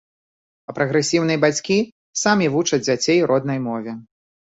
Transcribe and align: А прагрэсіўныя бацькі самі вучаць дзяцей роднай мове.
А 0.71 0.73
прагрэсіўныя 0.77 1.39
бацькі 1.43 1.77
самі 2.21 2.47
вучаць 2.55 2.81
дзяцей 2.87 3.19
роднай 3.33 3.59
мове. 3.67 3.93